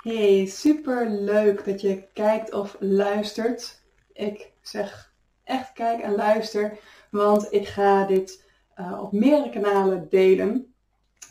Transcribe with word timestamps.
Hey, 0.00 0.46
super 0.46 1.10
leuk 1.10 1.64
dat 1.64 1.80
je 1.80 2.02
kijkt 2.12 2.52
of 2.52 2.76
luistert. 2.78 3.82
Ik 4.12 4.52
zeg 4.62 5.12
echt 5.44 5.72
kijk 5.72 6.00
en 6.00 6.14
luister, 6.14 6.78
want 7.10 7.52
ik 7.52 7.68
ga 7.68 8.06
dit 8.06 8.44
uh, 8.76 9.02
op 9.02 9.12
meerdere 9.12 9.50
kanalen 9.50 10.06
delen. 10.10 10.74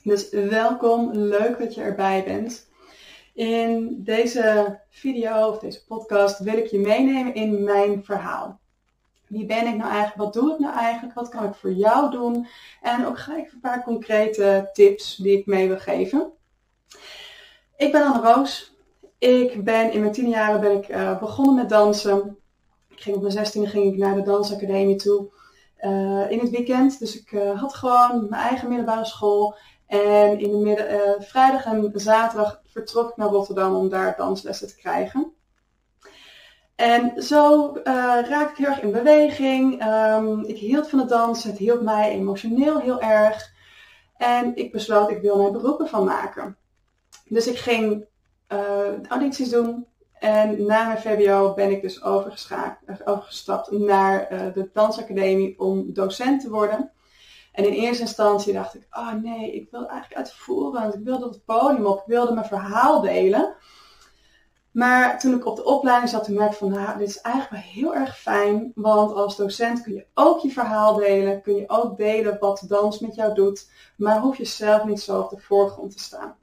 Dus 0.04 0.30
welkom, 0.30 1.12
leuk 1.14 1.60
dat 1.60 1.76
je 1.76 1.82
erbij 1.82 2.24
bent. 2.24 2.70
In 3.34 4.04
deze 4.04 4.80
video 4.90 5.48
of 5.48 5.60
deze 5.60 5.86
podcast 5.86 6.40
wil 6.40 6.58
ik 6.58 6.68
je 6.68 6.80
meenemen 6.80 7.34
in 7.34 7.64
mijn 7.64 8.04
verhaal. 8.04 8.60
Wie 9.28 9.46
ben 9.46 9.68
ik 9.68 9.76
nou 9.76 9.92
eigenlijk? 9.92 10.16
Wat 10.16 10.34
doe 10.34 10.54
ik 10.54 10.60
nou 10.60 10.78
eigenlijk? 10.78 11.16
Wat 11.16 11.30
kan 11.30 11.44
ik 11.44 11.56
voor 11.56 11.74
jou 11.74 12.12
doen? 12.12 12.48
En 12.82 13.06
ook 13.06 13.20
ga 13.20 13.38
ik 13.38 13.52
een 13.52 13.60
paar 13.60 13.84
concrete 13.84 14.70
tips 14.74 15.16
die 15.16 15.38
ik 15.38 15.46
mee 15.46 15.68
wil 15.68 15.80
geven. 15.80 16.34
Ik 17.80 17.92
ben 17.92 18.04
Anne 18.04 18.34
Roos. 18.34 18.74
Ik 19.18 19.64
ben 19.64 19.92
in 19.92 20.00
mijn 20.00 20.12
tien 20.12 20.30
jaren 20.30 20.62
ben 20.62 20.78
ik 20.78 20.90
uh, 20.90 21.20
begonnen 21.20 21.56
met 21.56 21.70
dansen. 21.70 22.38
Ik 22.90 23.02
ging 23.02 23.16
op 23.16 23.22
mijn 23.22 23.34
zestiende 23.34 23.70
ging 23.70 23.94
ik 23.94 24.00
naar 24.00 24.16
de 24.16 24.22
dansacademie 24.22 24.96
toe 24.96 25.30
uh, 25.82 26.32
in 26.32 26.40
het 26.40 26.50
weekend. 26.50 27.00
Dus 27.00 27.20
ik 27.20 27.32
uh, 27.32 27.60
had 27.60 27.74
gewoon 27.74 28.28
mijn 28.30 28.42
eigen 28.42 28.68
middelbare 28.68 29.06
school. 29.06 29.56
En 29.88 30.40
in 30.40 30.52
de 30.52 30.58
midden, 30.58 31.24
vrijdag 31.24 31.66
en 31.66 31.92
zaterdag 31.94 32.62
vertrok 32.66 33.10
ik 33.10 33.18
naar 33.18 33.28
Rotterdam 33.28 33.76
om 33.76 33.90
daar 33.90 34.16
danslessen 34.18 34.68
te 34.68 34.76
krijgen. 34.76 35.34
En 36.76 37.24
zo 37.24 37.74
raakte 37.84 38.52
ik 38.52 38.58
heel 38.58 38.68
erg 38.68 38.82
in 38.82 38.92
beweging. 38.92 39.86
Um, 39.86 40.44
ik 40.44 40.58
hield 40.58 40.90
van 40.90 41.00
het 41.00 41.10
dansen. 41.10 41.50
Het 41.50 41.60
hielp 41.60 41.82
mij 41.82 42.12
emotioneel 42.12 42.80
heel 42.80 43.02
erg. 43.02 43.52
En 44.18 44.56
ik 44.56 44.72
besloot, 44.72 45.10
ik 45.10 45.22
wil 45.22 45.38
mijn 45.38 45.52
beroepen 45.52 45.88
van 45.88 46.04
maken. 46.04 46.58
Dus 47.30 47.48
ik 47.48 47.58
ging 47.58 48.06
uh, 48.54 49.08
audities 49.08 49.50
doen. 49.50 49.88
En 50.20 50.66
na 50.66 50.86
mijn 50.86 51.00
VBO 51.00 51.54
ben 51.54 51.72
ik 51.72 51.82
dus 51.82 52.04
overgestapt 52.04 53.72
naar 53.72 54.34
uh, 54.34 54.54
de 54.54 54.70
dansacademie 54.74 55.60
om 55.60 55.94
docent 55.94 56.42
te 56.42 56.50
worden. 56.50 56.92
En 57.52 57.66
in 57.66 57.74
eerste 57.74 58.04
instantie 58.04 58.54
dacht 58.54 58.76
ik, 58.76 58.88
oh 58.92 59.14
nee, 59.14 59.54
ik 59.54 59.68
wil 59.72 59.88
eigenlijk 59.88 60.16
uitvoeren, 60.16 60.82
want 60.82 60.94
ik 60.94 61.04
wilde 61.04 61.26
het 61.26 61.46
podium 61.46 61.86
op, 61.86 62.00
ik 62.00 62.06
wilde 62.06 62.34
mijn 62.34 62.46
verhaal 62.46 63.02
delen. 63.02 63.56
Maar 64.72 65.20
toen 65.20 65.34
ik 65.34 65.46
op 65.46 65.56
de 65.56 65.64
opleiding 65.64 66.10
zat, 66.10 66.24
toen 66.24 66.36
merkte 66.36 66.54
ik 66.54 66.60
van, 66.60 66.82
nou, 66.82 66.98
dit 66.98 67.08
is 67.08 67.22
eigenlijk 67.22 67.64
wel 67.64 67.74
heel 67.74 67.96
erg 67.96 68.18
fijn, 68.18 68.72
want 68.76 69.14
als 69.14 69.36
docent 69.36 69.82
kun 69.82 69.94
je 69.94 70.06
ook 70.14 70.40
je 70.40 70.52
verhaal 70.52 70.96
delen, 70.96 71.42
kun 71.42 71.56
je 71.56 71.70
ook 71.70 71.98
delen 71.98 72.38
wat 72.40 72.66
dans 72.68 73.00
met 73.00 73.16
jou 73.16 73.34
doet, 73.34 73.70
maar 73.98 74.20
hoef 74.20 74.38
je 74.38 74.46
zelf 74.46 74.84
niet 74.84 75.02
zo 75.02 75.20
op 75.20 75.30
de 75.30 75.38
voorgrond 75.38 75.92
te 75.92 76.00
staan 76.00 76.39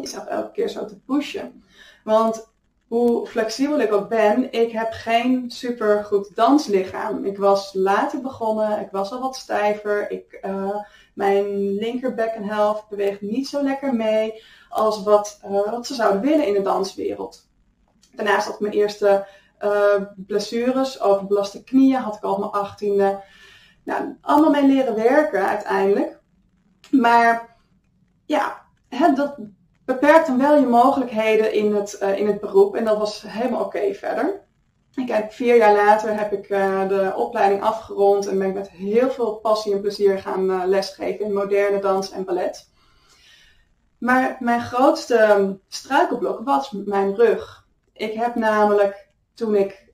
jezelf 0.00 0.26
elke 0.26 0.50
keer 0.50 0.68
zo 0.68 0.84
te 0.84 1.00
pushen. 1.00 1.62
Want 2.04 2.50
hoe 2.86 3.26
flexibel 3.26 3.80
ik 3.80 3.92
ook 3.92 4.08
ben, 4.08 4.52
ik 4.52 4.72
heb 4.72 4.92
geen 4.92 5.50
super 5.50 6.04
goed 6.04 6.34
danslichaam. 6.34 7.24
Ik 7.24 7.38
was 7.38 7.74
later 7.74 8.20
begonnen, 8.20 8.80
ik 8.80 8.88
was 8.90 9.12
al 9.12 9.20
wat 9.20 9.36
stijver. 9.36 10.10
Ik, 10.10 10.38
uh, 10.44 10.76
mijn 11.14 11.74
linker 11.74 12.14
bekkenhelft 12.14 12.88
beweegt 12.88 13.20
niet 13.20 13.48
zo 13.48 13.62
lekker 13.62 13.94
mee 13.94 14.42
als 14.68 15.02
wat, 15.02 15.40
uh, 15.44 15.70
wat 15.70 15.86
ze 15.86 15.94
zouden 15.94 16.20
willen 16.20 16.46
in 16.46 16.54
de 16.54 16.62
danswereld. 16.62 17.50
Daarnaast 18.14 18.44
had 18.44 18.54
ik 18.54 18.60
mijn 18.60 18.74
eerste 18.74 19.26
uh, 19.60 20.02
blessures, 20.16 21.00
overbelaste 21.00 21.64
knieën, 21.64 22.00
had 22.00 22.16
ik 22.16 22.22
al 22.22 22.32
op 22.32 22.38
mijn 22.38 22.50
achttiende. 22.50 23.22
Nou, 23.84 24.16
allemaal 24.20 24.50
mee 24.50 24.66
leren 24.66 24.94
werken 24.94 25.48
uiteindelijk. 25.48 26.18
Maar 26.90 27.56
ja, 28.26 28.62
dat, 29.14 29.36
beperkt 29.92 30.26
dan 30.26 30.38
wel 30.38 30.58
je 30.58 30.66
mogelijkheden 30.66 31.52
in 31.52 31.74
het, 31.74 31.98
uh, 32.02 32.18
in 32.18 32.26
het 32.26 32.40
beroep. 32.40 32.76
En 32.76 32.84
dat 32.84 32.98
was 32.98 33.24
helemaal 33.26 33.64
oké 33.64 33.94
verder. 33.94 34.40
Ik 34.94 35.08
heb 35.08 35.32
vier 35.32 35.56
jaar 35.56 35.74
later 35.74 36.18
heb 36.18 36.32
ik 36.32 36.48
uh, 36.48 36.88
de 36.88 37.12
opleiding 37.16 37.62
afgerond 37.62 38.26
en 38.26 38.38
ben 38.38 38.48
ik 38.48 38.54
met 38.54 38.70
heel 38.70 39.10
veel 39.10 39.34
passie 39.34 39.72
en 39.72 39.80
plezier 39.80 40.18
gaan 40.18 40.50
uh, 40.50 40.62
lesgeven 40.64 41.24
in 41.24 41.32
moderne 41.32 41.78
dans 41.78 42.10
en 42.10 42.24
ballet. 42.24 42.70
Maar 43.98 44.36
mijn 44.40 44.60
grootste 44.60 45.58
struikelblok 45.68 46.40
was 46.44 46.70
mijn 46.70 47.14
rug. 47.14 47.66
Ik 47.92 48.12
heb 48.12 48.34
namelijk, 48.34 49.08
toen 49.34 49.54
ik 49.54 49.92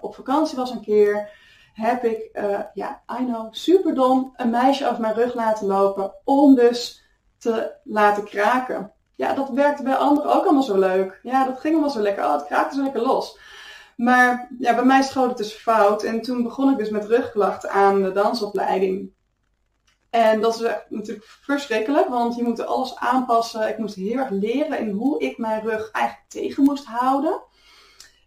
op 0.00 0.14
vakantie 0.14 0.56
was 0.56 0.70
een 0.70 0.80
keer, 0.80 1.30
heb 1.74 2.04
ik, 2.04 2.30
ja, 2.74 3.02
I 3.20 3.24
know, 3.24 3.46
super 3.50 3.94
dom, 3.94 4.32
een 4.36 4.50
meisje 4.50 4.88
over 4.88 5.00
mijn 5.00 5.14
rug 5.14 5.34
laten 5.34 5.66
lopen 5.66 6.14
om 6.24 6.54
dus 6.54 7.04
te 7.38 7.72
laten 7.84 8.24
kraken 8.24 8.92
ja, 9.20 9.34
dat 9.34 9.50
werkte 9.50 9.82
bij 9.82 9.94
anderen 9.94 10.34
ook 10.34 10.44
allemaal 10.44 10.62
zo 10.62 10.78
leuk. 10.78 11.20
Ja, 11.22 11.44
dat 11.44 11.60
ging 11.60 11.72
allemaal 11.72 11.92
zo 11.92 12.00
lekker. 12.00 12.24
Oh, 12.24 12.32
het 12.32 12.46
kraakte 12.46 12.76
zo 12.76 12.82
lekker 12.82 13.02
los. 13.02 13.38
Maar 13.96 14.48
ja, 14.58 14.74
bij 14.74 14.84
mij 14.84 15.02
schoot 15.02 15.28
het 15.28 15.36
dus 15.36 15.52
fout. 15.52 16.02
En 16.02 16.22
toen 16.22 16.42
begon 16.42 16.70
ik 16.72 16.78
dus 16.78 16.90
met 16.90 17.04
rugklachten 17.04 17.70
aan 17.70 18.02
de 18.02 18.12
dansopleiding. 18.12 19.12
En 20.10 20.40
dat 20.40 20.54
is 20.54 20.72
natuurlijk 20.88 21.26
verschrikkelijk, 21.26 22.08
want 22.08 22.36
je 22.36 22.42
moet 22.42 22.66
alles 22.66 22.96
aanpassen. 22.96 23.68
Ik 23.68 23.78
moest 23.78 23.94
heel 23.94 24.18
erg 24.18 24.30
leren 24.30 24.78
in 24.78 24.90
hoe 24.90 25.20
ik 25.20 25.38
mijn 25.38 25.62
rug 25.62 25.90
eigenlijk 25.90 26.28
tegen 26.28 26.64
moest 26.64 26.84
houden. 26.84 27.40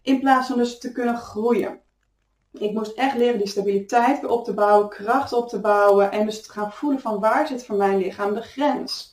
In 0.02 0.20
plaats 0.20 0.48
van 0.48 0.58
dus 0.58 0.80
te 0.80 0.92
kunnen 0.92 1.18
groeien. 1.18 1.80
Ik 2.52 2.74
moest 2.74 2.92
echt 2.92 3.18
leren 3.18 3.38
die 3.38 3.48
stabiliteit 3.48 4.22
weer 4.22 4.30
op 4.30 4.46
te 4.46 4.54
bouwen, 4.54 4.90
kracht 4.90 5.34
op 5.34 5.50
te 5.50 5.60
bouwen. 5.60 6.12
En 6.12 6.26
dus 6.26 6.44
te 6.44 6.52
gaan 6.52 6.72
voelen 6.72 7.02
van 7.02 7.20
waar 7.20 7.48
zit 7.48 7.66
voor 7.66 7.76
mijn 7.76 7.98
lichaam 7.98 8.34
de 8.34 8.42
grens. 8.42 9.13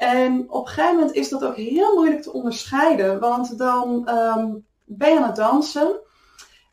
En 0.00 0.50
op 0.50 0.66
een 0.66 0.72
gegeven 0.72 0.94
moment 0.94 1.14
is 1.14 1.28
dat 1.28 1.44
ook 1.44 1.56
heel 1.56 1.94
moeilijk 1.94 2.22
te 2.22 2.32
onderscheiden, 2.32 3.20
want 3.20 3.58
dan 3.58 4.08
ehm, 4.08 4.54
ben 4.84 5.10
je 5.12 5.16
aan 5.16 5.26
het 5.26 5.36
dansen 5.36 6.00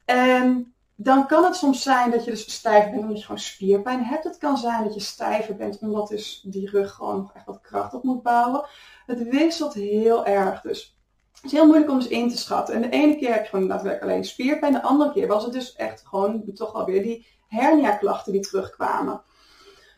en 0.05 0.73
dan 0.95 1.27
kan 1.27 1.43
het 1.43 1.55
soms 1.55 1.83
zijn 1.83 2.11
dat 2.11 2.25
je 2.25 2.31
dus 2.31 2.51
stijf 2.51 2.89
bent 2.89 3.01
omdat 3.01 3.17
je 3.17 3.23
gewoon 3.23 3.39
spierpijn 3.39 4.03
hebt. 4.03 4.23
Het 4.23 4.37
kan 4.37 4.57
zijn 4.57 4.83
dat 4.83 4.93
je 4.93 4.99
stijver 4.99 5.55
bent 5.55 5.79
omdat 5.79 6.07
dus 6.07 6.41
die 6.45 6.69
rug 6.69 6.93
gewoon 6.93 7.17
nog 7.17 7.33
echt 7.33 7.45
wat 7.45 7.61
kracht 7.61 7.93
op 7.93 8.03
moet 8.03 8.23
bouwen. 8.23 8.65
Het 9.05 9.23
wisselt 9.23 9.73
heel 9.73 10.25
erg, 10.25 10.61
dus 10.61 10.97
het 11.33 11.45
is 11.45 11.51
heel 11.51 11.65
moeilijk 11.65 11.91
om 11.91 11.99
dus 11.99 12.07
in 12.07 12.29
te 12.29 12.37
schatten. 12.37 12.75
En 12.75 12.81
de 12.81 12.89
ene 12.89 13.15
keer 13.15 13.33
heb 13.33 13.43
je 13.43 13.49
gewoon 13.49 13.67
daadwerkelijk 13.67 14.11
alleen 14.11 14.25
spierpijn, 14.25 14.73
de 14.73 14.81
andere 14.81 15.11
keer 15.11 15.27
was 15.27 15.43
het 15.43 15.53
dus 15.53 15.75
echt 15.75 16.03
gewoon 16.05 16.43
toch 16.53 16.73
alweer 16.73 17.03
die 17.03 17.27
hernia 17.47 17.95
klachten 17.95 18.31
die 18.31 18.41
terugkwamen. 18.41 19.21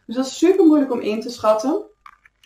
Dus 0.05 0.15
dat 0.15 0.25
is 0.25 0.37
super 0.37 0.65
moeilijk 0.65 0.91
om 0.91 0.99
in 0.99 1.21
te 1.21 1.29
schatten. 1.29 1.87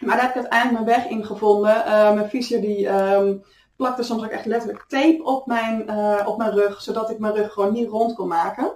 Maar 0.02 0.16
daar 0.16 0.26
heb 0.26 0.36
ik 0.36 0.42
uiteindelijk 0.42 0.86
mijn 0.86 1.00
weg 1.00 1.10
in 1.12 1.26
gevonden. 1.26 1.76
Uh, 1.76 2.14
mijn 2.14 2.30
fysio 2.30 2.60
die 2.60 2.88
um, 2.88 3.44
plakte 3.76 4.04
soms 4.04 4.24
ook 4.24 4.30
echt 4.30 4.46
letterlijk 4.46 4.86
tape 4.88 5.24
op 5.24 5.46
mijn, 5.46 5.84
uh, 5.90 6.22
op 6.26 6.38
mijn 6.38 6.52
rug, 6.52 6.82
zodat 6.82 7.10
ik 7.10 7.20
mijn 7.20 7.34
rug 7.34 7.54
gewoon 7.54 7.74
niet 7.74 7.90
rond 7.90 8.14
kon 8.14 8.28
maken. 8.28 8.72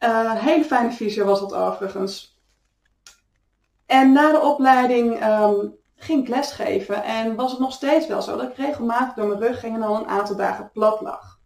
Uh, 0.00 0.32
hele 0.32 0.64
fijne 0.64 0.90
fysio 0.90 1.24
was 1.24 1.40
dat 1.40 1.54
overigens. 1.54 2.40
En 3.86 4.12
na 4.12 4.32
de 4.32 4.40
opleiding 4.40 5.24
um, 5.24 5.74
ging 5.96 6.22
ik 6.22 6.28
lesgeven 6.28 7.04
en 7.04 7.34
was 7.34 7.50
het 7.50 7.60
nog 7.60 7.72
steeds 7.72 8.06
wel 8.06 8.22
zo 8.22 8.36
dat 8.36 8.50
ik 8.50 8.56
regelmatig 8.56 9.14
door 9.14 9.26
mijn 9.26 9.40
rug 9.40 9.60
ging 9.60 9.74
en 9.74 9.82
al 9.82 9.96
een 9.96 10.08
aantal 10.08 10.36
dagen 10.36 10.70
plat 10.72 11.00
lag. 11.00 11.38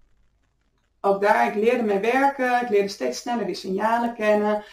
Ook 1.01 1.21
daar, 1.21 1.47
ik 1.47 1.55
leerde 1.55 1.83
mee 1.83 1.99
werken, 1.99 2.63
ik 2.63 2.69
leerde 2.69 2.89
steeds 2.89 3.19
sneller 3.19 3.47
die 3.47 3.55
signalen 3.55 4.15
kennen. 4.15 4.65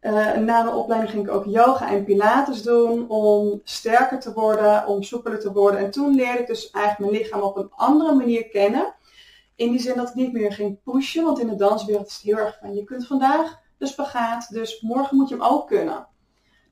Uh, 0.00 0.36
na 0.36 0.62
de 0.62 0.70
opleiding 0.70 1.12
ging 1.12 1.26
ik 1.26 1.32
ook 1.32 1.44
yoga 1.44 1.90
en 1.90 2.04
pilates 2.04 2.62
doen 2.62 3.08
om 3.08 3.60
sterker 3.64 4.20
te 4.20 4.32
worden, 4.32 4.86
om 4.86 5.02
soepeler 5.02 5.40
te 5.40 5.52
worden. 5.52 5.80
En 5.80 5.90
toen 5.90 6.14
leerde 6.14 6.38
ik 6.38 6.46
dus 6.46 6.70
eigenlijk 6.70 7.10
mijn 7.10 7.22
lichaam 7.22 7.40
op 7.40 7.56
een 7.56 7.70
andere 7.70 8.14
manier 8.14 8.48
kennen. 8.48 8.94
In 9.56 9.70
die 9.70 9.80
zin 9.80 9.96
dat 9.96 10.08
ik 10.08 10.14
niet 10.14 10.32
meer 10.32 10.52
ging 10.52 10.82
pushen, 10.82 11.24
want 11.24 11.38
in 11.38 11.48
de 11.48 11.56
danswereld 11.56 12.06
is 12.06 12.14
het 12.14 12.22
heel 12.22 12.36
erg 12.36 12.58
van 12.60 12.74
je 12.74 12.84
kunt 12.84 13.06
vandaag 13.06 13.60
de 13.78 13.86
spagaat, 13.86 14.48
dus 14.50 14.80
morgen 14.80 15.16
moet 15.16 15.28
je 15.28 15.34
hem 15.34 15.44
ook 15.44 15.66
kunnen. 15.66 16.06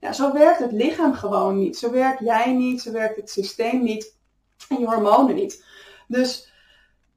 Ja, 0.00 0.12
zo 0.12 0.32
werkt 0.32 0.58
het 0.58 0.72
lichaam 0.72 1.14
gewoon 1.14 1.58
niet. 1.58 1.78
Zo 1.78 1.90
werkt 1.90 2.20
jij 2.20 2.52
niet, 2.54 2.82
zo 2.82 2.92
werkt 2.92 3.16
het 3.16 3.30
systeem 3.30 3.82
niet 3.82 4.16
en 4.68 4.78
je 4.78 4.86
hormonen 4.86 5.34
niet. 5.34 5.64
Dus 6.08 6.52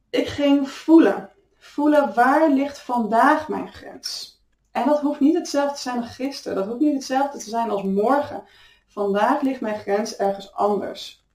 ik 0.10 0.28
ging 0.28 0.70
voelen. 0.70 1.30
Voelen 1.58 2.14
waar 2.14 2.50
ligt 2.50 2.80
vandaag 2.80 3.48
mijn 3.48 3.74
grens. 3.74 4.39
En 4.72 4.86
dat 4.86 5.00
hoeft 5.00 5.20
niet 5.20 5.36
hetzelfde 5.36 5.76
te 5.76 5.82
zijn 5.82 5.98
als 5.98 6.16
gisteren. 6.16 6.58
Dat 6.58 6.66
hoeft 6.66 6.80
niet 6.80 6.94
hetzelfde 6.94 7.38
te 7.38 7.50
zijn 7.50 7.70
als 7.70 7.84
morgen. 7.84 8.44
Vandaag 8.88 9.42
ligt 9.42 9.62
mijn 9.62 9.80
grens 9.80 10.16
ergens 10.16 10.54
anders. 10.54 11.26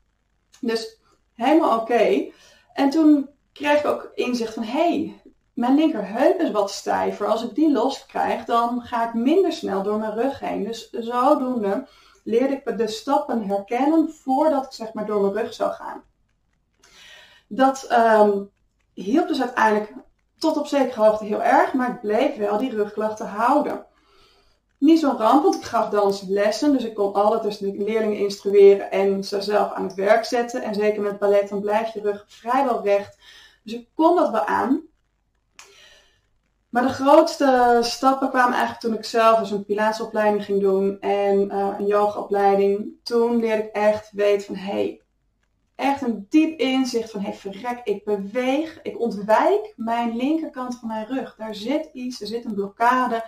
Dus 0.61 0.99
helemaal 1.35 1.81
oké. 1.81 2.31
En 2.73 2.91
toen 2.91 3.29
kreeg 3.53 3.79
ik 3.79 3.87
ook 3.87 4.11
inzicht 4.15 4.55
van, 4.55 4.63
hé, 4.63 4.71
hey, 4.71 5.23
mijn 5.53 5.75
linkerheup 5.75 6.41
is 6.41 6.51
wat 6.51 6.71
stijver. 6.71 7.27
Als 7.27 7.45
ik 7.45 7.55
die 7.55 7.73
los 7.73 8.07
krijg, 8.07 8.45
dan 8.45 8.83
ga 8.83 9.09
ik 9.09 9.15
minder 9.15 9.53
snel 9.53 9.83
door 9.83 9.99
mijn 9.99 10.15
rug 10.15 10.41
heen. 10.41 10.65
Dus 10.65 10.91
zodoende 10.91 11.89
leerde 12.25 12.63
ik 12.65 12.79
de 12.79 12.89
stappen 12.89 13.47
herkennen 13.47 14.11
voordat 14.13 14.65
ik 14.65 14.73
zeg 14.73 14.93
maar 14.93 15.07
door 15.07 15.21
mijn 15.21 15.45
rug 15.45 15.55
zou 15.55 15.73
gaan. 15.73 16.03
Dat 17.47 17.89
um, 17.93 18.51
hielp 18.95 19.29
dus 19.29 19.41
uiteindelijk 19.41 19.93
tot 20.45 20.57
op 20.57 20.67
zekere 20.67 21.01
hoogte 21.01 21.25
heel 21.25 21.43
erg, 21.43 21.73
maar 21.73 21.91
ik 21.91 22.01
bleef 22.01 22.37
wel 22.37 22.59
die 22.59 22.71
rugklachten 22.71 23.27
houden. 23.27 23.87
niet 24.79 25.01
zo'n 25.01 25.17
ramp, 25.17 25.43
want 25.43 25.55
ik 25.55 25.63
gaf 25.63 25.89
danslessen. 25.89 26.73
Dus 26.73 26.85
ik 26.85 26.95
kon 26.95 27.13
altijd 27.13 27.43
dus 27.43 27.59
de 27.59 27.85
leerlingen 27.85 28.19
instrueren 28.19 28.91
en 28.91 29.25
ze 29.25 29.41
zelf 29.41 29.73
aan 29.73 29.83
het 29.85 29.95
werk 29.95 30.25
zetten. 30.25 30.63
En 30.63 30.75
zeker 30.75 31.03
met 31.03 31.19
ballet, 31.19 31.49
dan 31.49 31.61
blijft 31.61 31.93
je 31.93 32.01
rug 32.01 32.25
vrijwel 32.29 32.83
recht. 32.83 33.19
Dus 33.63 33.73
ik 33.73 33.89
kon 33.95 34.17
dat 34.17 34.31
wel 34.31 34.45
aan. 34.45 34.83
Maar 36.69 36.83
de 36.83 36.89
grootste 36.89 37.79
stappen 37.81 38.29
kwamen 38.29 38.53
eigenlijk 38.53 38.81
toen 38.81 38.95
ik 38.95 39.05
zelf 39.05 39.39
dus 39.39 39.51
een 39.51 39.65
pilatesopleiding 39.65 40.45
ging 40.45 40.61
doen 40.61 41.01
en 41.01 41.55
uh, 41.55 41.75
een 41.79 41.87
yogaopleiding. 41.87 42.93
Toen 43.03 43.37
leerde 43.37 43.63
ik 43.63 43.73
echt 43.73 44.11
weten 44.13 44.47
van, 44.47 44.57
hé, 44.57 44.73
hey, 44.73 45.04
echt 45.75 46.03
een 46.03 46.27
diep 46.29 46.59
inzicht 46.59 47.11
van, 47.11 47.21
hé, 47.21 47.29
hey, 47.29 47.37
verrek, 47.37 47.81
ik 47.85 48.05
beweeg, 48.05 48.83
ik 48.83 49.01
ontwijk 49.01 49.73
mijn 49.77 50.17
linkerkant 50.17 50.79
van 50.79 50.89
mijn 50.89 51.07
rug. 51.07 51.35
Daar 51.37 51.55
zit 51.55 51.89
iets, 51.93 52.21
er 52.21 52.27
zit 52.27 52.45
een 52.45 52.55
blokkade. 52.55 53.25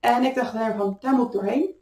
En 0.00 0.24
ik 0.24 0.34
dacht 0.34 0.50
van, 0.76 0.96
daar 1.00 1.14
moet 1.14 1.26
ik 1.26 1.32
doorheen. 1.32 1.74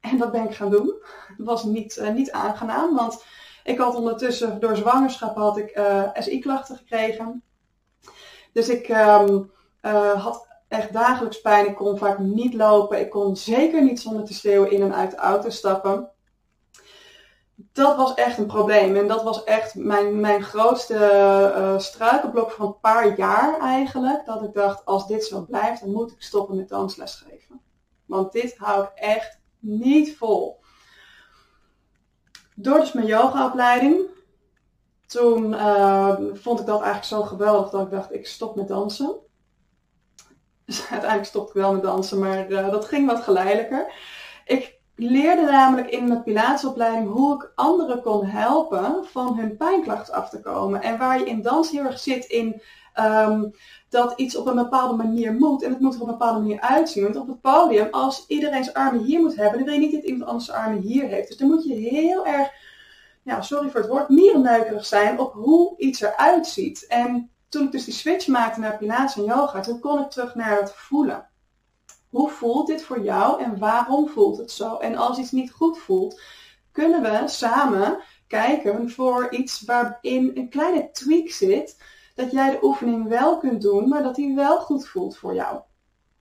En 0.00 0.18
dat 0.18 0.32
ben 0.32 0.44
ik 0.44 0.54
gaan 0.54 0.70
doen. 0.70 0.94
Dat 1.36 1.46
was 1.46 1.64
niet, 1.64 1.96
uh, 1.96 2.08
niet 2.10 2.30
aangenaam, 2.30 2.94
want 2.94 3.24
ik 3.64 3.78
had 3.78 3.94
ondertussen 3.94 4.60
door 4.60 4.76
zwangerschap 4.76 5.36
had 5.36 5.56
ik 5.56 5.76
uh, 5.76 6.08
SI-klachten 6.14 6.76
gekregen. 6.76 7.42
Dus 8.52 8.68
ik 8.68 8.88
um, 8.88 9.50
uh, 9.82 10.24
had 10.24 10.48
echt 10.68 10.92
dagelijks 10.92 11.40
pijn. 11.40 11.68
Ik 11.68 11.74
kon 11.74 11.98
vaak 11.98 12.18
niet 12.18 12.54
lopen. 12.54 13.00
Ik 13.00 13.10
kon 13.10 13.36
zeker 13.36 13.82
niet 13.82 14.00
zonder 14.00 14.24
te 14.24 14.34
schreeuwen 14.34 14.70
in 14.70 14.82
en 14.82 14.94
uit 14.94 15.10
de 15.10 15.16
auto 15.16 15.50
stappen. 15.50 16.11
Dat 17.72 17.96
was 17.96 18.14
echt 18.14 18.38
een 18.38 18.46
probleem. 18.46 18.96
En 18.96 19.06
dat 19.06 19.22
was 19.22 19.44
echt 19.44 19.74
mijn, 19.74 20.20
mijn 20.20 20.42
grootste 20.42 20.94
uh, 21.56 21.78
struikelblok 21.78 22.50
van 22.50 22.66
een 22.66 22.80
paar 22.80 23.16
jaar 23.16 23.60
eigenlijk. 23.60 24.26
Dat 24.26 24.42
ik 24.42 24.52
dacht, 24.52 24.84
als 24.84 25.06
dit 25.06 25.24
zo 25.24 25.44
blijft, 25.44 25.80
dan 25.80 25.92
moet 25.92 26.12
ik 26.12 26.22
stoppen 26.22 26.56
met 26.56 26.68
dansles 26.68 27.14
geven. 27.14 27.60
Want 28.06 28.32
dit 28.32 28.56
hou 28.56 28.84
ik 28.84 28.90
echt 28.94 29.38
niet 29.58 30.16
vol. 30.16 30.60
Door 32.54 32.78
dus 32.78 32.92
mijn 32.92 33.06
yogaopleiding. 33.06 34.00
Toen 35.06 35.52
uh, 35.52 36.16
vond 36.32 36.60
ik 36.60 36.66
dat 36.66 36.82
eigenlijk 36.82 37.04
zo 37.04 37.22
geweldig 37.22 37.70
dat 37.70 37.82
ik 37.82 37.90
dacht, 37.90 38.12
ik 38.12 38.26
stop 38.26 38.56
met 38.56 38.68
dansen. 38.68 39.16
Dus 40.64 40.80
uiteindelijk 40.90 41.28
stopte 41.28 41.52
ik 41.52 41.64
wel 41.64 41.72
met 41.72 41.82
dansen, 41.82 42.18
maar 42.18 42.50
uh, 42.50 42.70
dat 42.70 42.84
ging 42.84 43.06
wat 43.06 43.22
geleidelijker. 43.22 43.92
Ik 44.44 44.80
leerde 44.96 45.42
namelijk 45.42 45.90
in 45.90 46.08
mijn 46.08 46.22
Pilatesopleiding 46.22 47.08
hoe 47.08 47.34
ik 47.34 47.52
anderen 47.54 48.02
kon 48.02 48.24
helpen 48.24 49.04
van 49.04 49.36
hun 49.38 49.56
pijnklachten 49.56 50.14
af 50.14 50.28
te 50.28 50.40
komen. 50.40 50.82
En 50.82 50.98
waar 50.98 51.18
je 51.18 51.24
in 51.24 51.42
dans 51.42 51.70
heel 51.70 51.84
erg 51.84 51.98
zit 51.98 52.24
in 52.24 52.62
um, 53.00 53.54
dat 53.88 54.12
iets 54.16 54.36
op 54.36 54.46
een 54.46 54.54
bepaalde 54.54 54.96
manier 54.96 55.32
moet. 55.32 55.62
En 55.62 55.70
het 55.70 55.80
moet 55.80 55.94
er 55.94 56.00
op 56.00 56.06
een 56.06 56.12
bepaalde 56.12 56.40
manier 56.40 56.60
uitzien. 56.60 57.02
Want 57.02 57.16
op 57.16 57.26
het 57.26 57.40
podium, 57.40 57.88
als 57.90 58.24
iedereen 58.26 58.64
zijn 58.64 58.76
armen 58.76 59.04
hier 59.04 59.20
moet 59.20 59.36
hebben, 59.36 59.58
dan 59.58 59.64
wil 59.64 59.74
je 59.74 59.80
niet 59.80 59.92
dat 59.92 60.02
iemand 60.02 60.24
anders 60.24 60.44
zijn 60.44 60.64
armen 60.64 60.80
hier 60.80 61.06
heeft. 61.06 61.28
Dus 61.28 61.36
dan 61.36 61.48
moet 61.48 61.64
je 61.64 61.74
heel 61.74 62.26
erg, 62.26 62.50
ja, 63.22 63.42
sorry 63.42 63.70
voor 63.70 63.80
het 63.80 63.88
woord, 63.88 64.08
mierenneukerig 64.08 64.86
zijn 64.86 65.18
op 65.18 65.32
hoe 65.32 65.74
iets 65.76 66.00
eruit 66.00 66.46
ziet. 66.46 66.86
En 66.86 67.30
toen 67.48 67.64
ik 67.64 67.72
dus 67.72 67.84
die 67.84 67.94
switch 67.94 68.26
maakte 68.26 68.60
naar 68.60 68.76
Pilates 68.76 69.16
en 69.16 69.24
yoga, 69.24 69.60
toen 69.60 69.80
kon 69.80 70.00
ik 70.00 70.10
terug 70.10 70.34
naar 70.34 70.60
het 70.60 70.72
voelen. 70.72 71.30
Hoe 72.12 72.30
voelt 72.30 72.66
dit 72.66 72.82
voor 72.82 73.02
jou 73.02 73.42
en 73.42 73.58
waarom 73.58 74.08
voelt 74.08 74.38
het 74.38 74.50
zo? 74.50 74.76
En 74.76 74.96
als 74.96 75.18
iets 75.18 75.30
niet 75.30 75.50
goed 75.50 75.78
voelt, 75.78 76.20
kunnen 76.72 77.02
we 77.02 77.22
samen 77.26 77.98
kijken 78.26 78.90
voor 78.90 79.30
iets 79.30 79.62
waarin 79.62 80.30
een 80.34 80.48
kleine 80.48 80.90
tweak 80.90 81.28
zit, 81.28 81.82
dat 82.14 82.30
jij 82.30 82.50
de 82.50 82.64
oefening 82.64 83.08
wel 83.08 83.38
kunt 83.38 83.62
doen, 83.62 83.88
maar 83.88 84.02
dat 84.02 84.14
die 84.14 84.34
wel 84.34 84.60
goed 84.60 84.88
voelt 84.88 85.16
voor 85.16 85.34
jou. 85.34 85.60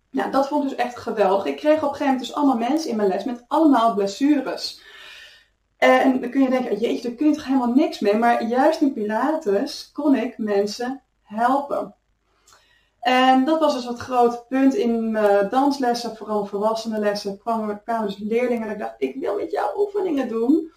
Nou, 0.09 0.31
dat 0.31 0.47
vond 0.47 0.63
ik 0.63 0.69
dus 0.69 0.77
echt 0.77 0.97
geweldig. 0.97 1.45
Ik 1.45 1.57
kreeg 1.57 1.75
op 1.75 1.81
een 1.81 1.87
gegeven 1.87 2.05
moment 2.05 2.25
dus 2.25 2.33
allemaal 2.33 2.69
mensen 2.69 2.89
in 2.89 2.95
mijn 2.95 3.07
les 3.07 3.23
met 3.23 3.43
allemaal 3.47 3.93
blessures. 3.93 4.81
En 5.77 6.21
dan 6.21 6.29
kun 6.29 6.41
je 6.41 6.49
denken, 6.49 6.77
jeetje, 6.77 7.07
daar 7.07 7.17
kun 7.17 7.27
je 7.27 7.33
toch 7.33 7.45
helemaal 7.45 7.73
niks 7.73 7.99
mee. 7.99 8.15
Maar 8.15 8.43
juist 8.43 8.81
in 8.81 8.93
Pilates 8.93 9.91
kon 9.93 10.15
ik 10.15 10.37
mensen 10.37 11.01
helpen. 11.21 11.95
En 13.01 13.45
dat 13.45 13.59
was 13.59 13.73
dus 13.73 13.85
wat 13.85 13.99
groot 13.99 14.47
punt 14.47 14.73
in 14.73 15.11
mijn 15.11 15.49
danslessen, 15.49 16.17
vooral 16.17 16.45
volwassenenlessen, 16.45 17.37
kwamen, 17.37 17.83
kwamen 17.83 18.07
dus 18.07 18.17
leerlingen 18.17 18.67
en 18.67 18.73
ik 18.73 18.79
dacht, 18.79 18.93
ik 18.97 19.15
wil 19.15 19.35
met 19.35 19.51
jou 19.51 19.79
oefeningen 19.79 20.27
doen. 20.27 20.71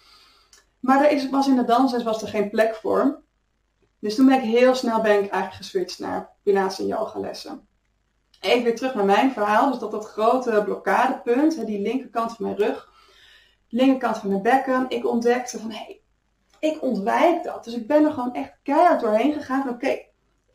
Maar 0.79 1.03
er 1.03 1.11
is, 1.11 1.29
was 1.29 1.47
in 1.47 1.55
de 1.55 1.65
dansles 1.65 2.03
was 2.03 2.21
er 2.21 2.27
geen 2.27 2.49
plek 2.49 2.75
voor. 2.75 3.23
Dus 3.99 4.15
toen 4.15 4.25
ben 4.25 4.35
ik 4.35 4.41
heel 4.41 4.75
snel 4.75 5.01
ben 5.01 5.23
ik 5.23 5.31
eigenlijk 5.31 5.53
geswitcht 5.53 5.99
naar 5.99 6.29
Pilates 6.43 6.79
en 6.79 6.85
yoga 6.85 7.19
lessen. 7.19 7.67
Even 8.41 8.63
weer 8.63 8.75
terug 8.75 8.93
naar 8.93 9.05
mijn 9.05 9.31
verhaal. 9.31 9.71
Dus 9.71 9.79
dat 9.79 9.91
dat 9.91 10.05
grote 10.05 10.61
blokkadepunt, 10.65 11.65
die 11.65 11.81
linkerkant 11.81 12.31
van 12.35 12.45
mijn 12.45 12.57
rug, 12.57 12.91
linkerkant 13.69 14.17
van 14.17 14.29
mijn 14.29 14.41
bekken. 14.41 14.85
Ik 14.89 15.07
ontdekte 15.07 15.59
van, 15.59 15.71
hé, 15.71 15.77
hey, 15.77 16.01
ik 16.59 16.81
ontwijk 16.81 17.43
dat. 17.43 17.63
Dus 17.63 17.73
ik 17.73 17.87
ben 17.87 18.05
er 18.05 18.11
gewoon 18.11 18.33
echt 18.33 18.53
keihard 18.63 19.01
doorheen 19.01 19.33
gegaan 19.33 19.69
oké, 19.69 20.05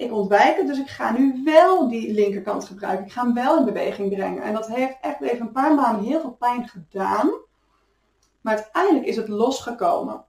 ik 0.01 0.13
ontwijk 0.13 0.57
het, 0.57 0.67
dus 0.67 0.79
ik 0.79 0.89
ga 0.89 1.13
nu 1.13 1.41
wel 1.45 1.89
die 1.89 2.13
linkerkant 2.13 2.65
gebruiken. 2.65 3.07
Ik 3.07 3.13
ga 3.13 3.23
hem 3.23 3.35
wel 3.35 3.59
in 3.59 3.65
beweging 3.65 4.15
brengen. 4.15 4.43
En 4.43 4.53
dat 4.53 4.67
heeft 4.67 4.97
echt 5.01 5.21
even 5.21 5.41
een 5.41 5.53
paar 5.53 5.75
maanden 5.75 6.05
heel 6.05 6.21
veel 6.21 6.37
pijn 6.39 6.69
gedaan. 6.69 7.31
Maar 8.41 8.55
uiteindelijk 8.55 9.07
is 9.07 9.17
het 9.17 9.29
losgekomen. 9.29 10.25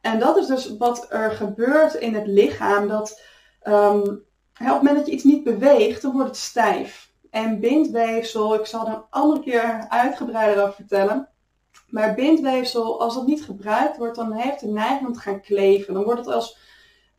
En 0.00 0.18
dat 0.18 0.36
is 0.36 0.46
dus 0.46 0.76
wat 0.76 1.06
er 1.12 1.30
gebeurt 1.30 1.94
in 1.94 2.14
het 2.14 2.26
lichaam. 2.26 2.88
Dat 2.88 3.22
um, 3.62 4.00
op 4.00 4.66
het 4.66 4.76
moment 4.76 4.96
dat 4.96 5.06
je 5.06 5.12
iets 5.12 5.24
niet 5.24 5.44
beweegt, 5.44 6.02
dan 6.02 6.12
wordt 6.12 6.28
het 6.28 6.36
stijf. 6.36 7.12
En 7.30 7.60
bindweefsel, 7.60 8.54
ik 8.54 8.66
zal 8.66 8.86
er 8.86 8.92
een 8.92 9.04
andere 9.10 9.40
keer 9.40 9.86
uitgebreider 9.88 10.62
over 10.62 10.74
vertellen. 10.74 11.28
Maar 11.88 12.14
bindweefsel, 12.14 13.00
als 13.00 13.14
het 13.14 13.26
niet 13.26 13.44
gebruikt 13.44 13.96
wordt, 13.96 14.16
dan 14.16 14.32
heeft 14.32 14.60
het 14.60 14.70
neiging 14.70 15.06
om 15.06 15.12
te 15.12 15.20
gaan 15.20 15.40
kleven. 15.40 15.94
Dan 15.94 16.04
wordt 16.04 16.20
het 16.20 16.34
als 16.34 16.69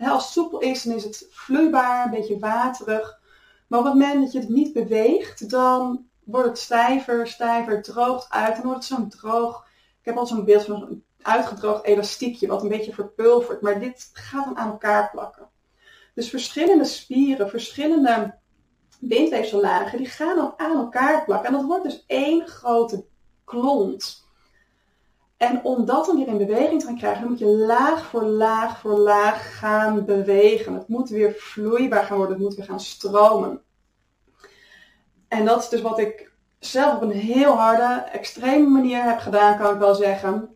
als 0.09 0.31
soepel 0.31 0.59
is, 0.59 0.83
dan 0.83 0.95
is 0.95 1.03
het 1.03 1.27
vloeibaar, 1.30 2.06
een 2.06 2.12
beetje 2.12 2.39
waterig. 2.39 3.19
Maar 3.68 3.80
op 3.80 3.86
het 3.86 3.94
moment 3.94 4.24
dat 4.24 4.31
je 4.31 4.39
het 4.39 4.50
niet 4.50 4.74
beweegt, 4.74 5.50
dan 5.50 6.06
wordt 6.24 6.48
het 6.48 6.57
stijver, 6.57 7.27
stijver, 7.27 7.81
droogt 7.81 8.30
uit. 8.30 8.56
Dan 8.56 8.65
wordt 8.65 8.88
het 8.89 8.98
zo'n 8.98 9.09
droog. 9.09 9.68
Ik 10.00 10.06
heb 10.06 10.18
al 10.18 10.27
zo'n 10.27 10.45
beeld 10.45 10.65
van 10.65 10.81
een 10.81 11.03
uitgedroogd 11.21 11.83
elastiekje, 11.83 12.48
wat 12.48 12.63
een 12.63 12.69
beetje 12.69 12.94
verpulvert. 12.94 13.62
Maar 13.62 13.80
dit 13.80 14.09
gaat 14.13 14.45
dan 14.45 14.57
aan 14.57 14.71
elkaar 14.71 15.09
plakken. 15.12 15.50
Dus 16.13 16.30
verschillende 16.30 16.86
spieren, 16.86 17.50
verschillende 17.50 18.36
bindweefsellagen, 19.00 19.98
die 19.98 20.07
gaan 20.07 20.36
dan 20.36 20.53
aan 20.57 20.77
elkaar 20.77 21.24
plakken. 21.24 21.48
En 21.48 21.53
dat 21.53 21.65
wordt 21.65 21.83
dus 21.83 22.03
één 22.07 22.48
grote 22.48 23.06
klont. 23.44 24.21
En 25.42 25.64
om 25.64 25.86
dat 25.86 26.06
dan 26.06 26.16
weer 26.16 26.28
in 26.28 26.38
beweging 26.38 26.80
te 26.80 26.86
gaan 26.86 26.98
krijgen, 26.98 27.28
moet 27.28 27.40
je 27.40 27.46
laag 27.46 28.06
voor 28.06 28.24
laag 28.24 28.80
voor 28.80 28.98
laag 28.98 29.60
gaan 29.60 30.06
bewegen. 30.06 30.74
Het 30.74 30.88
moet 30.88 31.10
weer 31.10 31.34
vloeibaar 31.38 32.04
gaan 32.04 32.18
worden, 32.18 32.36
het 32.36 32.44
moet 32.44 32.56
weer 32.56 32.65
gaan 32.65 32.80
stromen. 32.80 33.62
En 35.27 35.46
dat 35.46 35.62
is 35.62 35.70
dus 35.70 35.82
wat 35.82 36.00
ik 36.00 36.32
zelf 36.60 36.96
op 36.96 37.01
een 37.01 37.12
heel 37.12 37.54
harde, 37.54 38.04
extreme 38.12 38.68
manier 38.68 39.04
heb 39.04 39.20
gedaan, 39.20 39.58
kan 39.58 39.74
ik 39.74 39.80
wel 39.80 39.96
zeggen. 39.96 40.56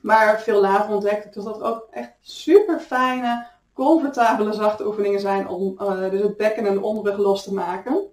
Maar 0.00 0.40
veel 0.40 0.60
later 0.60 0.94
ontdekte 0.94 1.28
ik 1.28 1.34
dus 1.34 1.44
dat 1.44 1.62
ook 1.62 1.88
echt 1.90 2.12
super 2.20 2.80
fijne, 2.80 3.46
comfortabele, 3.74 4.52
zachte 4.52 4.86
oefeningen 4.86 5.20
zijn 5.20 5.48
om 5.48 5.76
uh, 5.78 6.10
dus 6.10 6.22
het 6.22 6.36
bekken 6.36 6.66
en 6.66 6.74
de 6.74 6.82
onderrug 6.82 7.18
los 7.18 7.42
te 7.42 7.54
maken. 7.54 8.10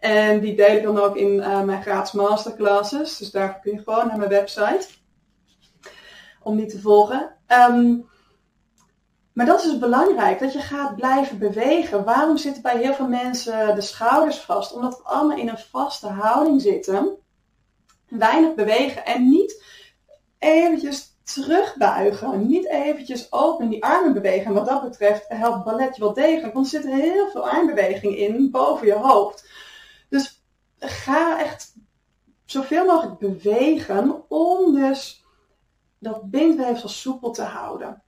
En 0.00 0.40
die 0.40 0.56
deel 0.56 0.76
ik 0.76 0.82
dan 0.82 0.98
ook 0.98 1.16
in 1.16 1.34
uh, 1.34 1.62
mijn 1.62 1.82
gratis 1.82 2.12
masterclasses. 2.12 3.16
Dus 3.16 3.30
daarvoor 3.30 3.60
kun 3.60 3.72
je 3.72 3.82
gewoon 3.82 4.06
naar 4.06 4.18
mijn 4.18 4.30
website. 4.30 4.99
Om 6.42 6.56
die 6.56 6.66
te 6.66 6.80
volgen. 6.80 7.36
Um, 7.48 8.08
maar 9.32 9.46
dat 9.46 9.58
is 9.64 9.70
dus 9.70 9.78
belangrijk, 9.78 10.38
dat 10.38 10.52
je 10.52 10.58
gaat 10.58 10.96
blijven 10.96 11.38
bewegen. 11.38 12.04
Waarom 12.04 12.36
zitten 12.36 12.62
bij 12.62 12.78
heel 12.78 12.94
veel 12.94 13.08
mensen 13.08 13.74
de 13.74 13.80
schouders 13.80 14.38
vast? 14.38 14.72
Omdat 14.72 14.96
we 14.96 15.02
allemaal 15.02 15.38
in 15.38 15.48
een 15.48 15.58
vaste 15.58 16.06
houding 16.06 16.60
zitten. 16.60 17.16
Weinig 18.08 18.54
bewegen 18.54 19.04
en 19.04 19.28
niet 19.28 19.64
eventjes 20.38 21.18
terugbuigen. 21.22 22.46
Niet 22.46 22.68
eventjes 22.68 23.32
open 23.32 23.68
die 23.68 23.84
armen 23.84 24.12
bewegen. 24.12 24.54
wat 24.54 24.66
dat 24.66 24.82
betreft 24.82 25.24
helpt 25.28 25.64
ballet 25.64 25.96
wel 25.96 26.14
degelijk. 26.14 26.54
Want 26.54 26.72
er 26.72 26.80
zit 26.80 26.92
heel 26.92 27.30
veel 27.30 27.48
armbeweging 27.48 28.16
in 28.16 28.50
boven 28.50 28.86
je 28.86 28.94
hoofd. 28.94 29.48
Dus 30.08 30.42
ga 30.78 31.40
echt 31.40 31.74
zoveel 32.44 32.84
mogelijk 32.84 33.18
bewegen 33.18 34.24
om 34.28 34.74
dus 34.74 35.19
dat 36.00 36.30
bindweefsel 36.30 36.88
soepel 36.88 37.30
te 37.30 37.42
houden. 37.42 38.02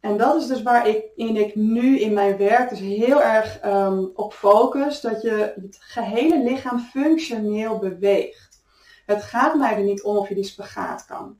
En 0.00 0.16
dat 0.16 0.40
is 0.40 0.46
dus 0.46 0.62
waar 0.62 0.88
ik, 0.88 1.04
in 1.16 1.36
ik 1.36 1.54
nu 1.54 1.98
in 1.98 2.12
mijn 2.12 2.36
werk 2.36 2.68
dus 2.68 2.78
heel 2.78 3.22
erg 3.22 3.64
um, 3.64 4.10
op 4.14 4.32
focus. 4.32 5.00
Dat 5.00 5.22
je 5.22 5.54
het 5.60 5.76
gehele 5.80 6.42
lichaam 6.42 6.78
functioneel 6.78 7.78
beweegt. 7.78 8.62
Het 9.06 9.22
gaat 9.22 9.54
mij 9.54 9.76
er 9.76 9.82
niet 9.82 10.02
om 10.02 10.16
of 10.16 10.28
je 10.28 10.34
die 10.34 10.44
spagaat 10.44 11.06
kan. 11.06 11.38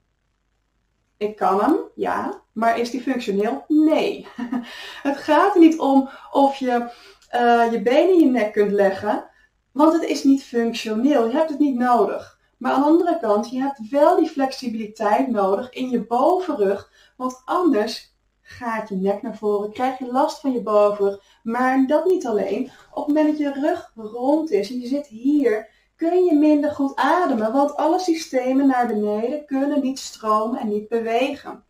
Ik 1.16 1.36
kan 1.36 1.60
hem, 1.60 1.76
ja. 1.94 2.42
Maar 2.52 2.78
is 2.78 2.90
die 2.90 3.02
functioneel? 3.02 3.64
Nee. 3.68 4.26
het 5.08 5.16
gaat 5.16 5.54
er 5.54 5.60
niet 5.60 5.78
om 5.78 6.08
of 6.30 6.56
je 6.56 6.90
uh, 7.34 7.72
je 7.72 7.82
benen 7.82 8.12
in 8.12 8.18
je 8.18 8.30
nek 8.30 8.52
kunt 8.52 8.70
leggen. 8.70 9.30
Want 9.72 9.92
het 9.92 10.02
is 10.02 10.24
niet 10.24 10.44
functioneel. 10.44 11.26
Je 11.26 11.36
hebt 11.36 11.50
het 11.50 11.58
niet 11.58 11.78
nodig. 11.78 12.33
Maar 12.58 12.72
aan 12.72 12.80
de 12.80 12.86
andere 12.86 13.18
kant, 13.20 13.50
je 13.50 13.60
hebt 13.60 13.88
wel 13.90 14.16
die 14.16 14.28
flexibiliteit 14.28 15.28
nodig 15.30 15.70
in 15.70 15.90
je 15.90 16.06
bovenrug. 16.06 16.92
Want 17.16 17.42
anders 17.44 18.16
gaat 18.40 18.88
je 18.88 18.96
nek 18.96 19.22
naar 19.22 19.36
voren, 19.36 19.72
krijg 19.72 19.98
je 19.98 20.06
last 20.06 20.40
van 20.40 20.52
je 20.52 20.62
bovenrug. 20.62 21.22
Maar 21.42 21.86
dat 21.86 22.04
niet 22.04 22.26
alleen. 22.26 22.70
Op 22.90 23.06
het 23.06 23.14
moment 23.14 23.26
dat 23.26 23.38
je 23.38 23.60
rug 23.60 23.92
rond 23.94 24.50
is 24.50 24.70
en 24.70 24.80
je 24.80 24.86
zit 24.86 25.06
hier, 25.06 25.68
kun 25.96 26.24
je 26.24 26.34
minder 26.34 26.70
goed 26.70 26.96
ademen. 26.96 27.52
Want 27.52 27.76
alle 27.76 27.98
systemen 27.98 28.66
naar 28.66 28.86
beneden 28.86 29.46
kunnen 29.46 29.82
niet 29.82 29.98
stromen 29.98 30.60
en 30.60 30.68
niet 30.68 30.88
bewegen. 30.88 31.64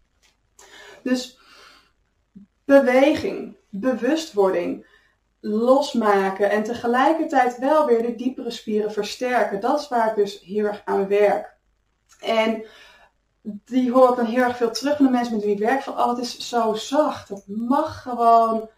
Dus 1.03 1.38
beweging, 2.64 3.57
bewustwording, 3.71 4.87
losmaken 5.46 6.50
en 6.50 6.62
tegelijkertijd 6.62 7.58
wel 7.58 7.86
weer 7.86 8.02
de 8.02 8.14
diepere 8.14 8.50
spieren 8.50 8.92
versterken. 8.92 9.60
Dat 9.60 9.80
is 9.80 9.88
waar 9.88 10.08
ik 10.08 10.14
dus 10.14 10.40
heel 10.40 10.64
erg 10.64 10.82
aan 10.84 11.08
werk. 11.08 11.56
En 12.20 12.64
die 13.42 13.92
hoor 13.92 14.10
ik 14.10 14.16
dan 14.16 14.24
heel 14.24 14.42
erg 14.42 14.56
veel 14.56 14.70
terug 14.70 14.96
van 14.96 15.04
de 15.06 15.10
mensen 15.10 15.34
met 15.34 15.44
wie 15.44 15.52
ik 15.52 15.58
werk. 15.58 15.82
Van, 15.82 15.98
oh, 15.98 16.08
het 16.08 16.18
is 16.18 16.48
zo 16.48 16.74
zacht. 16.74 17.28
Het 17.28 17.44
mag 17.46 18.02
gewoon, 18.02 18.68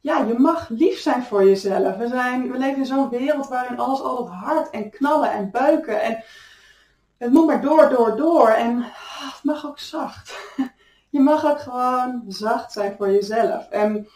ja, 0.00 0.18
je 0.18 0.38
mag 0.38 0.68
lief 0.68 1.00
zijn 1.00 1.22
voor 1.22 1.44
jezelf. 1.44 1.96
We, 1.96 2.08
zijn, 2.08 2.52
we 2.52 2.58
leven 2.58 2.78
in 2.78 2.86
zo'n 2.86 3.08
wereld 3.08 3.48
waarin 3.48 3.78
alles 3.78 4.00
altijd 4.00 4.36
hard 4.36 4.70
en 4.70 4.90
knallen 4.90 5.32
en 5.32 5.50
buiken. 5.50 6.02
En 6.02 6.24
het 7.18 7.32
moet 7.32 7.46
maar 7.46 7.60
door, 7.60 7.88
door, 7.88 8.16
door. 8.16 8.48
En 8.48 8.78
oh, 8.78 9.34
het 9.34 9.44
mag 9.44 9.66
ook 9.66 9.78
zacht. 9.78 10.38
Je 11.10 11.20
mag 11.20 11.44
ook 11.44 11.60
gewoon 11.60 12.24
zacht 12.28 12.72
zijn 12.72 12.94
voor 12.96 13.10
jezelf. 13.10 13.68
En 13.68 14.08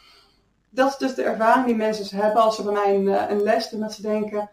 dat 0.74 0.90
is 0.90 0.96
dus 0.96 1.14
de 1.14 1.22
ervaring 1.22 1.66
die 1.66 1.76
mensen 1.76 2.18
hebben 2.18 2.42
als 2.42 2.56
ze 2.56 2.62
bij 2.62 2.72
mij 2.72 2.94
een, 2.94 3.08
eh, 3.08 3.30
een 3.30 3.42
les 3.42 3.68
doen. 3.68 3.80
Dat 3.80 3.92
ze 3.92 4.02
denken, 4.02 4.50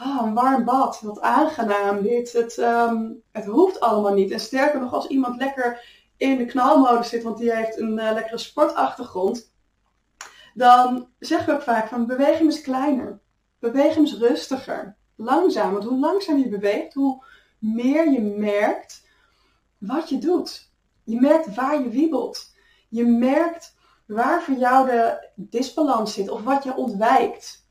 oh, 0.00 0.22
een 0.22 0.34
warm 0.34 0.64
bad, 0.64 1.00
wat 1.00 1.20
aangenaam 1.20 2.02
dit. 2.02 2.32
Het, 2.32 2.56
um, 2.56 3.22
het 3.32 3.44
hoeft 3.44 3.80
allemaal 3.80 4.14
niet. 4.14 4.30
En 4.30 4.40
sterker 4.40 4.80
nog, 4.80 4.92
als 4.92 5.06
iemand 5.06 5.36
lekker 5.36 5.84
in 6.16 6.36
de 6.36 6.44
knalmodus 6.44 7.08
zit, 7.08 7.22
want 7.22 7.38
die 7.38 7.54
heeft 7.54 7.78
een 7.78 7.98
uh, 7.98 8.12
lekkere 8.12 8.38
sportachtergrond. 8.38 9.52
Dan 10.54 11.08
zeg 11.18 11.42
ik 11.46 11.54
ook 11.54 11.62
vaak 11.62 11.88
van 11.88 12.10
hem 12.10 12.20
eens 12.20 12.60
kleiner. 12.60 13.20
Hem 13.58 13.76
eens 13.76 14.18
rustiger. 14.18 14.96
Langzaam. 15.16 15.72
Want 15.72 15.84
hoe 15.84 15.98
langzaam 15.98 16.38
je 16.38 16.48
beweegt, 16.48 16.94
hoe 16.94 17.24
meer 17.58 18.10
je 18.10 18.20
merkt 18.20 19.06
wat 19.78 20.08
je 20.08 20.18
doet. 20.18 20.70
Je 21.04 21.20
merkt 21.20 21.54
waar 21.54 21.82
je 21.82 21.88
wiebelt. 21.88 22.54
Je 22.88 23.06
merkt 23.06 23.74
waar 24.06 24.42
voor 24.42 24.54
jou 24.54 24.86
de 24.86 25.28
disbalans 25.34 26.14
zit 26.14 26.28
of 26.30 26.42
wat 26.42 26.64
je 26.64 26.76
ontwijkt. 26.76 27.70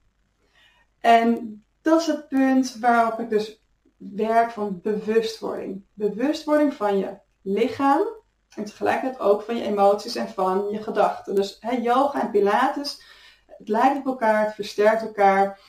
En 0.99 1.63
dat 1.81 2.01
is 2.01 2.07
het 2.07 2.27
punt 2.27 2.77
waarop 2.79 3.19
ik 3.19 3.29
dus 3.29 3.63
werk 3.97 4.51
van 4.51 4.79
bewustwording. 4.81 5.85
Bewustwording 5.93 6.73
van 6.73 6.97
je 6.97 7.17
lichaam 7.41 8.07
en 8.55 8.65
tegelijkertijd 8.65 9.19
ook 9.19 9.41
van 9.41 9.55
je 9.55 9.63
emoties 9.63 10.15
en 10.15 10.29
van 10.29 10.67
je 10.71 10.83
gedachten. 10.83 11.35
Dus 11.35 11.59
yoga 11.81 12.21
en 12.21 12.31
pilates, 12.31 13.03
het 13.45 13.67
lijkt 13.67 13.97
op 13.97 14.05
elkaar, 14.05 14.45
het 14.45 14.55
versterkt 14.55 15.01
elkaar. 15.01 15.59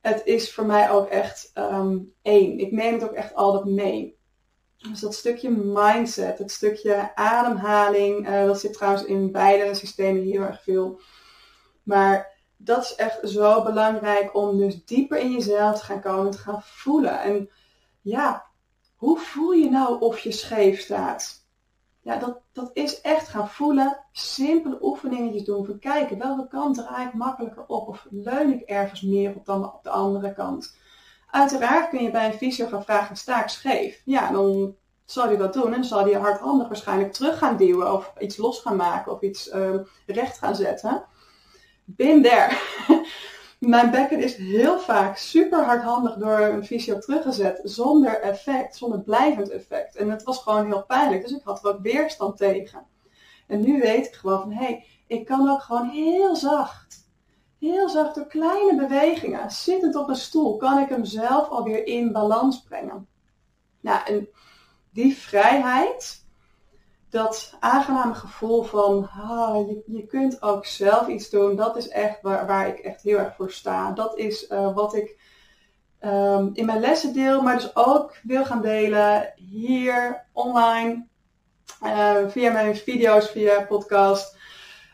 Het 0.00 0.22
is 0.24 0.54
voor 0.54 0.66
mij 0.66 0.90
ook 0.90 1.08
echt 1.08 1.50
um, 1.54 2.14
één. 2.22 2.58
Ik 2.58 2.72
neem 2.72 2.92
het 2.92 3.02
ook 3.02 3.12
echt 3.12 3.34
altijd 3.34 3.64
mee. 3.64 4.17
Dus 4.78 5.00
dat 5.00 5.14
stukje 5.14 5.50
mindset, 5.50 6.38
het 6.38 6.50
stukje 6.50 7.14
ademhaling, 7.14 8.28
uh, 8.28 8.44
dat 8.44 8.60
zit 8.60 8.72
trouwens 8.72 9.04
in 9.04 9.32
beide 9.32 9.74
systemen 9.74 10.22
heel 10.22 10.42
erg 10.42 10.62
veel. 10.62 11.00
Maar 11.82 12.36
dat 12.56 12.84
is 12.84 12.94
echt 12.94 13.28
zo 13.28 13.62
belangrijk 13.62 14.34
om 14.34 14.58
dus 14.58 14.84
dieper 14.84 15.18
in 15.18 15.32
jezelf 15.32 15.78
te 15.78 15.84
gaan 15.84 16.00
komen, 16.00 16.30
te 16.30 16.38
gaan 16.38 16.62
voelen. 16.62 17.20
En 17.20 17.50
ja, 18.00 18.46
hoe 18.96 19.18
voel 19.18 19.52
je 19.52 19.70
nou 19.70 20.00
of 20.00 20.18
je 20.18 20.32
scheef 20.32 20.80
staat? 20.80 21.46
Ja, 22.00 22.16
dat, 22.16 22.40
dat 22.52 22.70
is 22.72 23.00
echt 23.00 23.28
gaan 23.28 23.48
voelen. 23.48 24.04
Simpele 24.12 24.78
oefeningetjes 24.80 25.44
doen. 25.44 25.66
Van 25.66 25.78
kijken, 25.78 26.18
welke 26.18 26.48
kant 26.48 26.76
draai 26.76 27.06
ik 27.06 27.14
makkelijker 27.14 27.64
op? 27.66 27.88
Of 27.88 28.06
leun 28.10 28.52
ik 28.52 28.60
ergens 28.60 29.02
meer 29.02 29.34
op 29.34 29.44
dan 29.44 29.72
op 29.74 29.82
de 29.82 29.90
andere 29.90 30.34
kant? 30.34 30.76
Uiteraard 31.30 31.88
kun 31.88 32.02
je 32.02 32.10
bij 32.10 32.26
een 32.26 32.38
fysio 32.38 32.66
gaan 32.66 32.84
vragen, 32.84 33.16
sta 33.16 33.42
ik 33.42 33.48
scheef? 33.48 34.02
Ja, 34.04 34.30
dan 34.30 34.76
zal 35.04 35.24
hij 35.24 35.36
dat 35.36 35.52
doen 35.52 35.74
en 35.74 35.84
zal 35.84 36.04
hij 36.04 36.12
hardhandig 36.12 36.68
waarschijnlijk 36.68 37.12
terug 37.12 37.38
gaan 37.38 37.56
duwen 37.56 37.92
of 37.92 38.12
iets 38.18 38.36
los 38.36 38.60
gaan 38.60 38.76
maken 38.76 39.12
of 39.12 39.20
iets 39.20 39.48
uh, 39.48 39.74
recht 40.06 40.38
gaan 40.38 40.56
zetten. 40.56 41.04
Bin 41.84 42.22
there. 42.22 42.56
Mijn 43.58 43.90
bekken 43.90 44.22
is 44.22 44.36
heel 44.36 44.78
vaak 44.78 45.16
super 45.16 45.64
hardhandig 45.64 46.14
door 46.14 46.38
een 46.38 46.66
fysio 46.66 46.98
teruggezet 46.98 47.60
zonder 47.62 48.20
effect, 48.20 48.76
zonder 48.76 49.00
blijvend 49.00 49.50
effect. 49.50 49.96
En 49.96 50.10
het 50.10 50.22
was 50.22 50.38
gewoon 50.38 50.66
heel 50.66 50.84
pijnlijk, 50.84 51.22
dus 51.22 51.36
ik 51.36 51.44
had 51.44 51.64
ook 51.64 51.80
weerstand 51.82 52.36
tegen. 52.36 52.86
En 53.46 53.60
nu 53.60 53.80
weet 53.80 54.06
ik 54.06 54.14
gewoon 54.14 54.40
van 54.40 54.52
hé, 54.52 54.64
hey, 54.64 54.84
ik 55.06 55.26
kan 55.26 55.50
ook 55.50 55.62
gewoon 55.62 55.88
heel 55.88 56.36
zacht 56.36 57.07
Heel 57.58 57.88
zacht 57.88 58.14
door 58.14 58.26
kleine 58.26 58.76
bewegingen, 58.76 59.50
zittend 59.50 59.96
op 59.96 60.08
een 60.08 60.16
stoel, 60.16 60.56
kan 60.56 60.78
ik 60.78 60.88
hem 60.88 61.04
zelf 61.04 61.48
alweer 61.48 61.86
in 61.86 62.12
balans 62.12 62.62
brengen. 62.62 63.06
Nou, 63.80 64.00
en 64.06 64.28
die 64.90 65.16
vrijheid, 65.16 66.26
dat 67.10 67.54
aangename 67.60 68.14
gevoel 68.14 68.62
van 68.62 69.08
ah, 69.08 69.68
je, 69.68 69.82
je 69.86 70.06
kunt 70.06 70.42
ook 70.42 70.66
zelf 70.66 71.08
iets 71.08 71.30
doen, 71.30 71.56
dat 71.56 71.76
is 71.76 71.88
echt 71.88 72.22
waar, 72.22 72.46
waar 72.46 72.68
ik 72.68 72.78
echt 72.78 73.02
heel 73.02 73.18
erg 73.18 73.34
voor 73.34 73.50
sta. 73.50 73.92
Dat 73.92 74.16
is 74.16 74.50
uh, 74.50 74.74
wat 74.74 74.94
ik 74.94 75.16
um, 76.00 76.50
in 76.52 76.66
mijn 76.66 76.80
lessen 76.80 77.12
deel, 77.12 77.42
maar 77.42 77.54
dus 77.54 77.76
ook 77.76 78.16
wil 78.22 78.44
gaan 78.44 78.62
delen 78.62 79.32
hier 79.36 80.26
online, 80.32 81.06
uh, 81.82 82.16
via 82.28 82.52
mijn 82.52 82.76
video's, 82.76 83.30
via 83.30 83.64
podcast. 83.64 84.36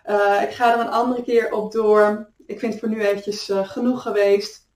Uh, 0.06 0.42
ik 0.42 0.50
ga 0.50 0.72
er 0.72 0.80
een 0.80 0.90
andere 0.90 1.22
keer 1.22 1.52
op 1.52 1.72
door 1.72 2.32
ik 2.46 2.58
vind 2.58 2.72
het 2.72 2.80
voor 2.80 2.90
nu 2.90 3.00
eventjes 3.00 3.48
uh, 3.48 3.68
genoeg 3.68 4.02
geweest. 4.02 4.68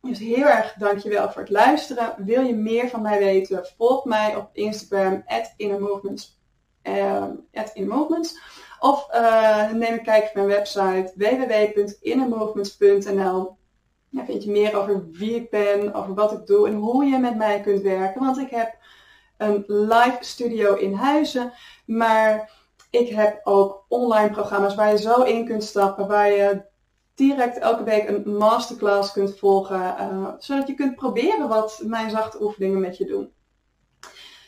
Dus 0.00 0.18
heel 0.18 0.46
erg 0.46 0.74
dankjewel 0.78 1.30
voor 1.30 1.42
het 1.42 1.50
luisteren. 1.50 2.14
Wil 2.16 2.42
je 2.42 2.54
meer 2.54 2.88
van 2.88 3.02
mij 3.02 3.18
weten? 3.18 3.66
Volg 3.76 4.04
mij 4.04 4.36
op 4.36 4.50
Instagram 4.52 5.22
at 5.26 5.54
innermovements. 5.56 6.40
Uh, 6.82 7.24
innermovements. 7.72 8.38
Of 8.80 9.08
uh, 9.14 9.70
neem 9.70 9.92
een 9.92 10.02
kijkje 10.02 10.28
op 10.28 10.34
mijn 10.34 10.46
website 10.46 11.12
www.innermovements.nl. 11.14 13.56
Daar 14.10 14.24
vind 14.24 14.44
je 14.44 14.50
meer 14.50 14.76
over 14.76 15.10
wie 15.10 15.34
ik 15.34 15.50
ben, 15.50 15.94
over 15.94 16.14
wat 16.14 16.32
ik 16.32 16.46
doe 16.46 16.68
en 16.68 16.74
hoe 16.74 17.04
je 17.04 17.18
met 17.18 17.36
mij 17.36 17.60
kunt 17.60 17.82
werken. 17.82 18.20
Want 18.20 18.38
ik 18.38 18.50
heb 18.50 18.76
een 19.36 19.64
live 19.66 20.18
studio 20.20 20.74
in 20.74 20.94
huizen, 20.94 21.52
maar 21.86 22.50
ik 22.90 23.08
heb 23.08 23.40
ook 23.44 23.84
online 23.88 24.30
programma's 24.30 24.74
waar 24.74 24.90
je 24.90 24.98
zo 24.98 25.22
in 25.22 25.46
kunt 25.46 25.64
stappen, 25.64 26.08
waar 26.08 26.30
je 26.30 26.62
direct 27.16 27.58
elke 27.58 27.82
week 27.82 28.08
een 28.08 28.36
masterclass 28.36 29.12
kunt 29.12 29.38
volgen, 29.38 29.80
uh, 29.80 30.32
zodat 30.38 30.66
je 30.66 30.74
kunt 30.74 30.94
proberen 30.94 31.48
wat 31.48 31.82
mijn 31.84 32.10
zachte 32.10 32.42
oefeningen 32.42 32.80
met 32.80 32.96
je 32.96 33.04
doen. 33.04 33.32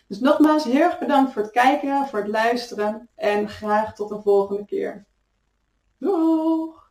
Dus 0.07 0.21
nogmaals, 0.21 0.65
heel 0.65 0.83
erg 0.83 0.99
bedankt 0.99 1.33
voor 1.33 1.43
het 1.43 1.51
kijken, 1.51 2.07
voor 2.07 2.19
het 2.19 2.29
luisteren 2.29 3.09
en 3.15 3.49
graag 3.49 3.95
tot 3.95 4.11
een 4.11 4.23
volgende 4.23 4.65
keer. 4.65 5.07
Doeg! 5.99 6.88